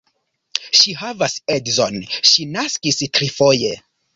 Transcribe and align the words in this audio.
Ŝi 0.77 0.95
havas 1.01 1.35
edzon, 1.57 2.01
ŝi 2.31 2.49
naskis 2.57 2.99
trifoje. 3.19 3.75